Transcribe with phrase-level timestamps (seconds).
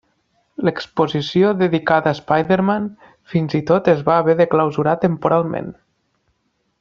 [0.67, 2.87] L'exposició dedicada a Spiderman
[3.35, 5.73] fins i tot es va haver de clausurar temporalment.